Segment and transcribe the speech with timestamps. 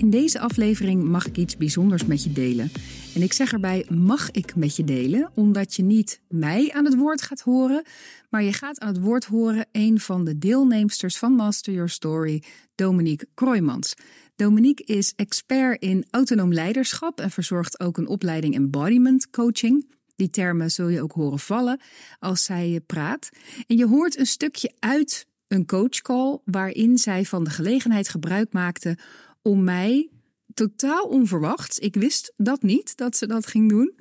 [0.00, 2.72] In deze aflevering mag ik iets bijzonders met je delen.
[3.14, 6.96] En ik zeg erbij mag ik met je delen, omdat je niet mij aan het
[6.96, 7.84] woord gaat horen,
[8.30, 12.42] maar je gaat aan het woord horen een van de deelnemsters van Master Your Story,
[12.74, 13.94] Dominique Kroijmans.
[14.36, 19.90] Dominique is expert in autonoom leiderschap en verzorgt ook een opleiding embodiment coaching.
[20.16, 21.80] Die termen zul je ook horen vallen
[22.18, 23.28] als zij praat.
[23.66, 28.98] En je hoort een stukje uit een coachcall waarin zij van de gelegenheid gebruik maakte
[29.42, 30.08] om mij
[30.54, 31.78] totaal onverwachts.
[31.78, 33.94] Ik wist dat niet, dat ze dat ging doen.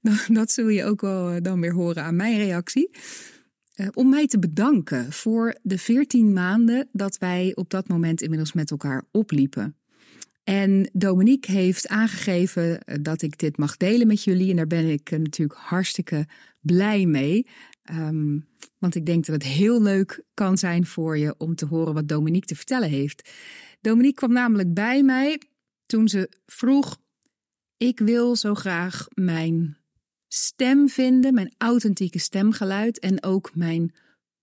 [0.28, 2.90] Dat zul je ook wel eh, dan weer horen aan mijn reactie.
[3.76, 8.52] Uh, om mij te bedanken voor de 14 maanden dat wij op dat moment inmiddels
[8.52, 9.76] met elkaar opliepen.
[10.44, 14.50] En Dominique heeft aangegeven eh, dat ik dit mag delen met jullie.
[14.50, 16.26] En daar ben ik natuurlijk hartstikke
[16.60, 17.46] blij mee.
[17.92, 18.46] Um,
[18.78, 22.08] want ik denk dat het heel leuk kan zijn voor je om te horen wat
[22.08, 23.30] Dominique te vertellen heeft.
[23.80, 25.40] Dominique kwam namelijk bij mij
[25.86, 27.00] toen ze vroeg:
[27.76, 29.76] Ik wil zo graag mijn
[30.28, 33.94] stem vinden, mijn authentieke stemgeluid en ook mijn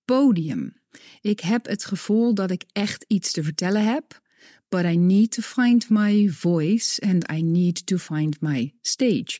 [0.06, 0.74] podium.
[1.22, 4.22] Ik heb het gevoel dat ik echt iets te vertellen heb,
[4.70, 9.40] but I need to find my voice and I need to find my stage,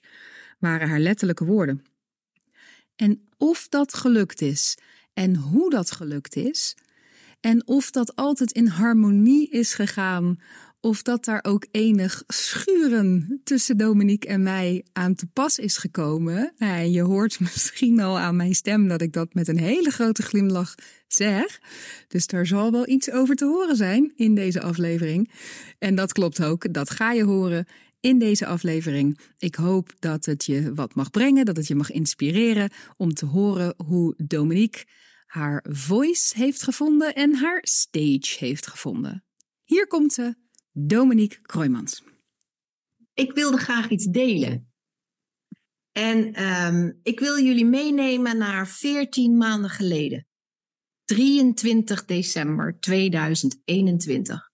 [0.60, 1.84] waren haar letterlijke woorden.
[2.96, 4.78] En of dat gelukt is
[5.14, 6.76] en hoe dat gelukt is,
[7.44, 10.40] en of dat altijd in harmonie is gegaan,
[10.80, 16.54] of dat daar ook enig schuren tussen Dominique en mij aan te pas is gekomen.
[16.58, 20.22] Nou, je hoort misschien al aan mijn stem dat ik dat met een hele grote
[20.22, 20.76] glimlach
[21.08, 21.60] zeg.
[22.08, 25.32] Dus daar zal wel iets over te horen zijn in deze aflevering.
[25.80, 27.66] En dat klopt ook, dat ga je horen
[28.00, 29.20] in deze aflevering.
[29.38, 33.26] Ik hoop dat het je wat mag brengen, dat het je mag inspireren om te
[33.26, 34.84] horen hoe Dominique
[35.34, 39.26] haar voice heeft gevonden en haar stage heeft gevonden.
[39.64, 40.36] Hier komt ze,
[40.72, 42.04] Dominique Kroijmans.
[43.14, 44.74] Ik wilde graag iets delen.
[45.92, 50.28] En um, ik wil jullie meenemen naar 14 maanden geleden.
[51.04, 54.52] 23 december 2021.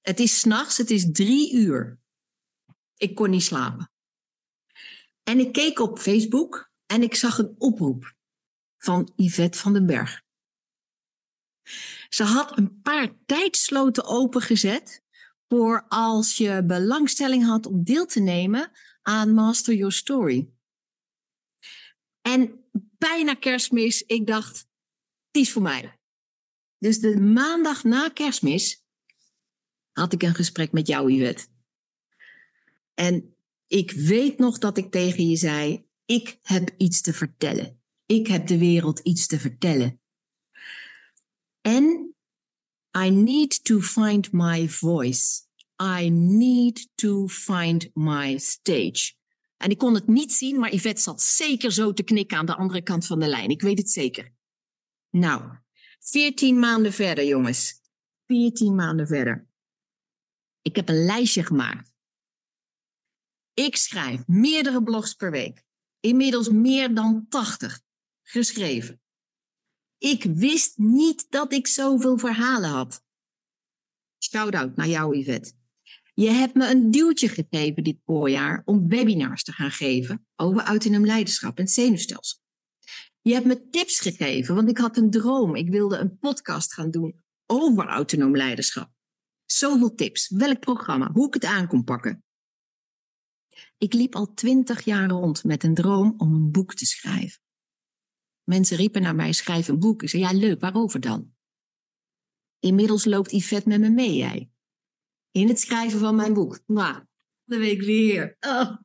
[0.00, 1.98] Het is s'nachts, het is drie uur.
[2.96, 3.92] Ik kon niet slapen.
[5.22, 8.16] En ik keek op Facebook en ik zag een oproep
[8.78, 10.22] van Yvette van den Berg.
[12.08, 15.02] Ze had een paar tijdsloten opengezet
[15.48, 18.70] voor als je belangstelling had om deel te nemen
[19.02, 20.50] aan Master Your Story.
[22.20, 22.64] En
[22.98, 24.66] bijna kerstmis, ik dacht,
[25.30, 25.98] die is voor mij.
[26.78, 28.84] Dus de maandag na kerstmis
[29.92, 31.46] had ik een gesprek met jou, Yvette.
[32.94, 37.77] En ik weet nog dat ik tegen je zei, ik heb iets te vertellen.
[38.10, 40.00] Ik heb de wereld iets te vertellen.
[41.60, 42.14] En
[42.96, 45.42] I need to find my voice.
[45.82, 49.12] I need to find my stage.
[49.56, 52.56] En ik kon het niet zien, maar Yvette zat zeker zo te knikken aan de
[52.56, 53.50] andere kant van de lijn.
[53.50, 54.32] Ik weet het zeker.
[55.10, 55.58] Nou,
[55.98, 57.80] 14 maanden verder, jongens.
[58.26, 59.46] 14 maanden verder.
[60.62, 61.92] Ik heb een lijstje gemaakt.
[63.54, 65.62] Ik schrijf meerdere blogs per week.
[66.00, 67.86] Inmiddels meer dan 80
[68.30, 69.00] geschreven.
[69.98, 73.02] Ik wist niet dat ik zoveel verhalen had.
[74.18, 75.52] Shout-out naar jou, Yvette.
[76.14, 81.06] Je hebt me een duwtje gegeven dit voorjaar om webinars te gaan geven over autonoom
[81.06, 82.38] leiderschap en zenuwstelsel.
[83.20, 85.54] Je hebt me tips gegeven, want ik had een droom.
[85.54, 88.90] Ik wilde een podcast gaan doen over autonoom leiderschap.
[89.44, 90.28] Zoveel tips.
[90.28, 91.10] Welk programma?
[91.12, 92.24] Hoe ik het aan kon pakken.
[93.78, 97.40] Ik liep al twintig jaar rond met een droom om een boek te schrijven.
[98.48, 100.02] Mensen riepen naar mij, schrijf een boek.
[100.02, 101.34] Ik zei, ja leuk, waarover dan?
[102.58, 104.50] Inmiddels loopt Yvette met me mee, jij.
[105.30, 106.60] In het schrijven van mijn boek.
[106.66, 107.04] Nou,
[107.44, 108.36] de week weer.
[108.40, 108.76] Oh.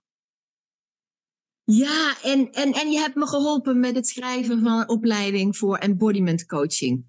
[1.64, 5.78] Ja, en, en, en je hebt me geholpen met het schrijven van een opleiding voor
[5.78, 7.06] embodiment coaching.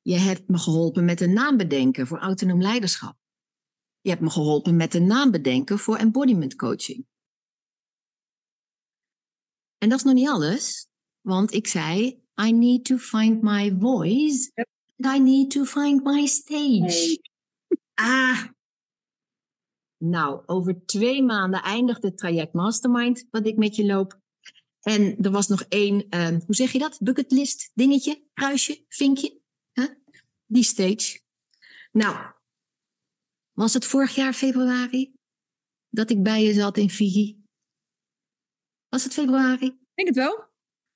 [0.00, 3.16] Je hebt me geholpen met een naam bedenken voor autonoom leiderschap.
[4.00, 7.06] Je hebt me geholpen met een naam bedenken voor embodiment coaching.
[9.84, 10.88] En dat is nog niet alles,
[11.20, 14.52] want ik zei: I need to find my voice.
[14.54, 17.20] And I need to find my stage.
[17.94, 18.44] Ah.
[19.96, 24.20] Nou, over twee maanden eindigt het traject Mastermind, wat ik met je loop.
[24.80, 26.98] En er was nog één, uh, hoe zeg je dat?
[27.02, 29.40] Bucketlist dingetje, kruisje, vinkje.
[29.72, 29.88] Huh?
[30.46, 31.20] Die stage.
[31.92, 32.32] Nou,
[33.52, 35.14] was het vorig jaar februari
[35.88, 37.43] dat ik bij je zat in Fiji?
[38.94, 39.66] Was het februari?
[39.66, 40.44] Ik denk het wel.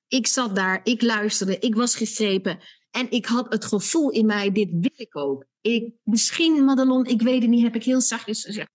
[0.07, 2.59] Ik zat daar, ik luisterde, ik was gegrepen.
[2.91, 5.45] En ik had het gevoel in mij, dit wil ik ook.
[5.61, 8.69] Ik, misschien, Madelon, ik weet het niet, heb ik heel zachtjes gezegd.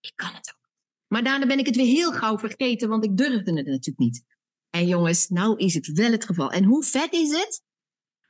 [0.00, 0.70] Ik kan het ook.
[1.06, 4.24] Maar daarna ben ik het weer heel gauw vergeten, want ik durfde het natuurlijk niet.
[4.70, 6.50] En jongens, nou is het wel het geval.
[6.50, 7.62] En hoe vet is het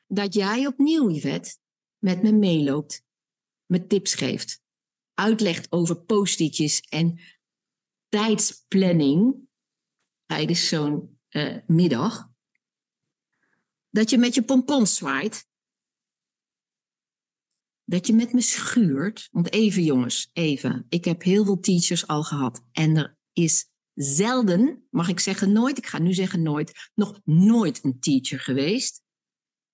[0.07, 1.59] dat jij opnieuw, Yvette,
[1.99, 3.03] met me meeloopt,
[3.67, 4.61] me tips geeft,
[5.15, 7.21] uitlegt over post-itjes en
[8.09, 9.44] tijdsplanning
[10.27, 12.33] tijdens zo'n uh, middag.
[13.91, 15.49] Dat je met je pompons zwaait.
[17.85, 19.29] Dat je met me schuurt.
[19.33, 20.87] Want even jongens, even.
[20.89, 22.65] Ik heb heel veel teachers al gehad.
[22.73, 27.85] En er is zelden, mag ik zeggen nooit, ik ga nu zeggen nooit, nog nooit
[27.85, 29.03] een teacher geweest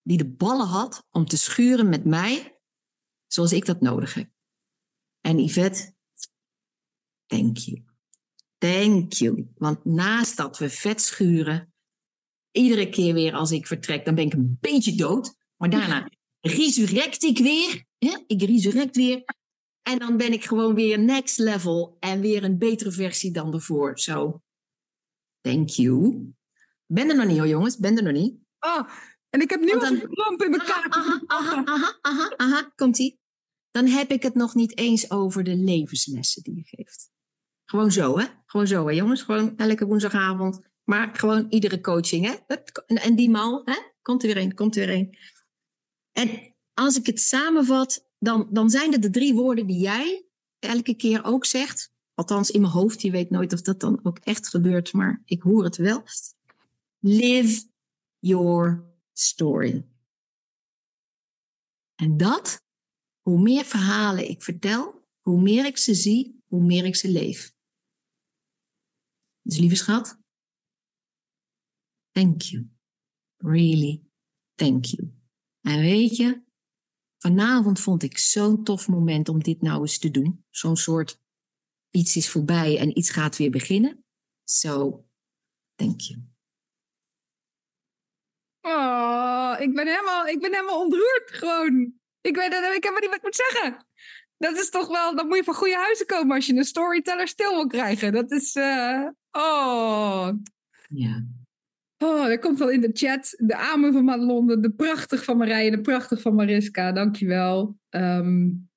[0.02, 2.60] die de ballen had om te schuren met mij
[3.26, 4.30] zoals ik dat nodig heb.
[5.20, 5.94] En Yvette,
[7.26, 7.89] thank you.
[8.60, 9.48] Thank you.
[9.54, 11.72] Want naast dat we vet schuren,
[12.50, 15.34] iedere keer weer als ik vertrek, dan ben ik een beetje dood.
[15.56, 16.10] Maar daarna
[16.40, 17.84] resurrect ik weer.
[17.98, 18.16] Hè?
[18.26, 19.24] Ik resurrect weer.
[19.82, 23.98] En dan ben ik gewoon weer next level en weer een betere versie dan ervoor.
[23.98, 24.42] Zo, so,
[25.40, 26.24] thank you.
[26.86, 28.34] Ben er nog niet hoor jongens, ben er nog niet.
[28.58, 28.88] Oh,
[29.30, 30.94] en ik heb nu een klamp in mijn kaart.
[30.94, 33.18] Aha, aha, aha, aha, aha, komt-ie.
[33.70, 37.10] Dan heb ik het nog niet eens over de levenslessen die je geeft.
[37.70, 38.26] Gewoon zo, hè?
[38.46, 39.22] Gewoon zo, hè, jongens?
[39.22, 40.60] Gewoon elke woensdagavond.
[40.84, 42.54] Maar gewoon iedere coaching, hè?
[42.86, 43.74] En die mal, hè?
[44.02, 45.16] Komt er weer een, komt er weer een.
[46.12, 50.26] En als ik het samenvat, dan, dan zijn het de drie woorden die jij
[50.58, 51.92] elke keer ook zegt.
[52.14, 53.02] Althans, in mijn hoofd.
[53.02, 56.02] Je weet nooit of dat dan ook echt gebeurt, maar ik hoor het wel.
[56.98, 57.66] Live
[58.18, 59.86] your story.
[61.94, 62.64] En dat,
[63.20, 67.58] hoe meer verhalen ik vertel, hoe meer ik ze zie, hoe meer ik ze leef.
[69.50, 70.18] Dus lieve schat,
[72.10, 72.70] thank you.
[73.36, 74.02] Really,
[74.54, 75.12] thank you.
[75.60, 76.42] En weet je,
[77.18, 80.44] vanavond vond ik zo'n tof moment om dit nou eens te doen.
[80.50, 81.20] Zo'n soort
[81.90, 84.04] iets is voorbij en iets gaat weer beginnen.
[84.44, 85.06] So,
[85.74, 86.22] thank you.
[88.60, 92.00] Oh, ik ben helemaal, ik ben helemaal ontroerd gewoon.
[92.20, 93.86] Ik, weet, ik heb maar niet wat ik moet zeggen.
[94.40, 97.28] Dat is toch wel, dan moet je van goede huizen komen als je een storyteller
[97.28, 98.12] stil wil krijgen.
[98.12, 100.28] Dat is, uh, oh.
[100.88, 101.24] Ja.
[101.98, 105.70] Oh, er komt wel in de chat de amen van Madelon, de prachtig van Marije,
[105.70, 106.92] de prachtig van Mariska.
[106.92, 107.78] Dankjewel.
[107.90, 108.68] Um,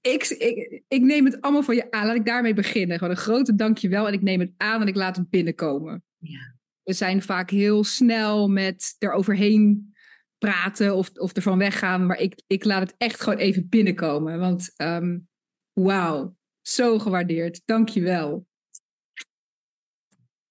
[0.00, 2.06] ik, ik, ik neem het allemaal van je aan.
[2.06, 2.98] Laat ik daarmee beginnen.
[2.98, 4.06] Gewoon een grote dankjewel.
[4.06, 6.04] En ik neem het aan en ik laat het binnenkomen.
[6.18, 6.56] Ja
[6.86, 9.94] we zijn vaak heel snel met eroverheen
[10.38, 12.06] praten of, of ervan weggaan.
[12.06, 14.38] Maar ik, ik laat het echt gewoon even binnenkomen.
[14.38, 15.28] Want um,
[15.72, 17.62] wauw, zo gewaardeerd.
[17.64, 18.46] Dank je wel.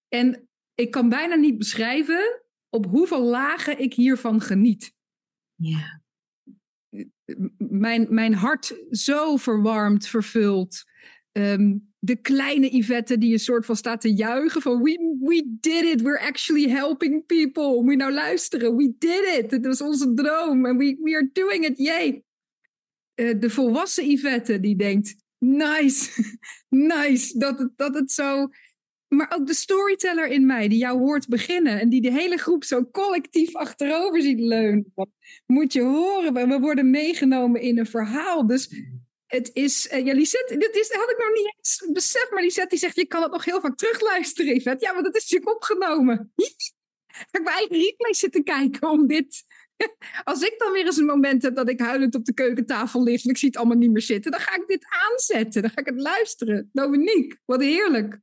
[0.07, 4.93] En ik kan bijna niet beschrijven op hoeveel lagen ik hiervan geniet.
[5.55, 6.03] Ja.
[7.57, 10.83] Mijn, mijn hart zo verwarmd, vervuld.
[11.31, 15.83] Um, de kleine Yvette die een soort van staat te juichen van we, we did
[15.83, 17.81] it, we're actually helping people.
[17.81, 19.51] Moet je nou luisteren, we did it.
[19.51, 22.23] Het was onze droom en we, we are doing it, yay.
[23.15, 26.09] Uh, de volwassen Yvette die denkt, nice,
[26.69, 28.49] nice, dat dat het zo...
[29.07, 32.63] Maar ook de storyteller in mij die jou hoort beginnen en die de hele groep
[32.63, 34.93] zo collectief achterover ziet leunen.
[35.45, 38.47] Moet je horen, we worden meegenomen in een verhaal.
[38.47, 38.69] Dus
[39.35, 42.69] het is, uh, ja, Lisette, dit is, had ik nog niet eens beseft, maar Lisette
[42.69, 44.75] die zegt, je kan het nog heel vaak terugluisteren.
[44.79, 46.31] Ja, maar dat is natuurlijk opgenomen.
[47.07, 49.43] Ga ik mijn eigen replay zitten kijken om dit...
[50.23, 53.23] Als ik dan weer eens een moment heb dat ik huilend op de keukentafel lig
[53.23, 55.61] en ik zie het allemaal niet meer zitten, dan ga ik dit aanzetten.
[55.61, 56.69] Dan ga ik het luisteren.
[56.73, 58.19] Dominique, wat heerlijk.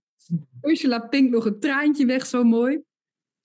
[0.62, 2.82] Ursula Pink nog een traantje weg, zo mooi.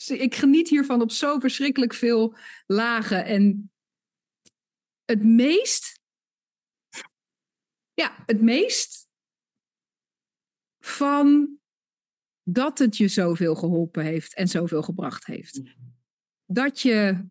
[0.07, 3.25] Ik geniet hiervan op zo verschrikkelijk veel lagen.
[3.25, 3.71] En
[5.05, 5.96] het meest
[8.01, 9.07] ja, het meest
[10.79, 11.57] van
[12.43, 15.61] dat het je zoveel geholpen heeft en zoveel gebracht heeft.
[16.45, 17.27] Dat je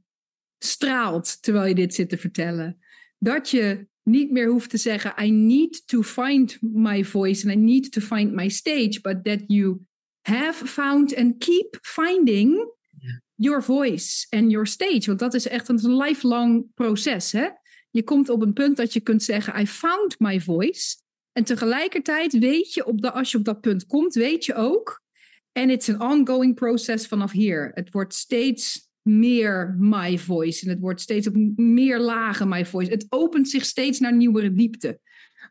[0.58, 2.78] straalt terwijl je dit zit te vertellen.
[3.18, 7.60] Dat je niet meer hoeft te zeggen: I need to find my voice and I
[7.60, 9.80] need to find my stage, but that you
[10.20, 12.74] have found and keep finding
[13.34, 15.06] your voice and your stage.
[15.06, 17.32] Want dat is echt een lifelong proces.
[17.32, 17.48] Hè?
[17.96, 20.96] Je komt op een punt dat je kunt zeggen: I found my voice.
[21.32, 25.02] En tegelijkertijd weet je, op de, als je op dat punt komt, weet je ook.
[25.52, 27.70] En it's an ongoing process vanaf hier.
[27.74, 30.64] Het wordt steeds meer my voice.
[30.64, 32.90] En het wordt steeds op meer lagen my voice.
[32.90, 35.00] Het opent zich steeds naar nieuwere diepte.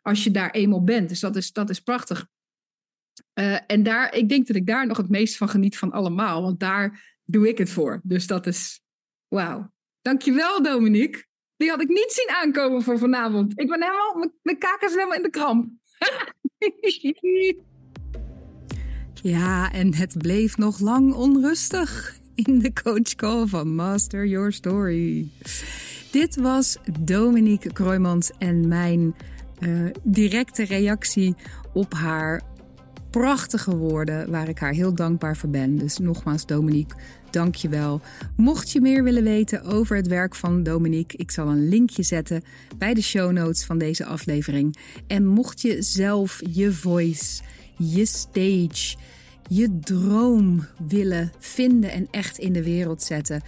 [0.02, 1.10] Als je daar eenmaal bent.
[1.10, 2.28] Dus dat is, dat is prachtig.
[3.40, 6.42] Uh, en daar, ik denk dat ik daar nog het meest van geniet van allemaal.
[6.42, 8.02] Want daar doe ik het voor.
[8.04, 8.82] Dus dat is
[9.28, 9.74] wauw.
[10.02, 11.34] Dankjewel, Dominique.
[11.58, 13.60] Die had ik niet zien aankomen voor vanavond.
[13.60, 15.70] Ik ben helemaal, mijn kaken zijn helemaal in de kramp.
[19.34, 25.30] ja, en het bleef nog lang onrustig in de coachcall van Master Your Story.
[26.12, 29.16] Dit was Dominique Kroijmans en mijn
[29.60, 31.36] uh, directe reactie
[31.74, 32.42] op haar
[33.20, 35.78] prachtige woorden waar ik haar heel dankbaar voor ben.
[35.78, 36.96] Dus nogmaals, Dominique,
[37.30, 38.02] dank je wel.
[38.36, 42.44] Mocht je meer willen weten over het werk van Dominique, ik zal een linkje zetten
[42.78, 44.78] bij de show notes van deze aflevering.
[45.08, 47.42] En mocht je zelf je voice,
[47.78, 48.98] je stage,
[49.50, 53.42] je droom willen vinden en echt in de wereld zetten.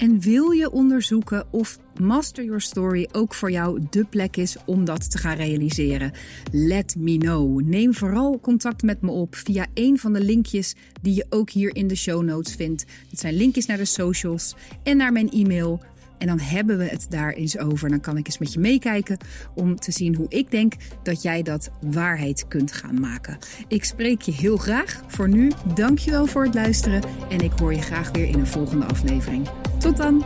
[0.00, 4.84] En wil je onderzoeken of Master Your Story ook voor jou de plek is om
[4.84, 6.12] dat te gaan realiseren?
[6.52, 7.60] Let me know.
[7.60, 11.76] Neem vooral contact met me op via een van de linkjes die je ook hier
[11.76, 12.84] in de show notes vindt.
[13.10, 15.80] Dat zijn linkjes naar de socials en naar mijn e-mail.
[16.18, 17.88] En dan hebben we het daar eens over.
[17.88, 19.18] Dan kan ik eens met je meekijken
[19.54, 23.38] om te zien hoe ik denk dat jij dat waarheid kunt gaan maken.
[23.68, 25.02] Ik spreek je heel graag.
[25.06, 28.86] Voor nu, dankjewel voor het luisteren en ik hoor je graag weer in een volgende
[28.86, 29.48] aflevering.
[29.80, 30.24] Tot dan!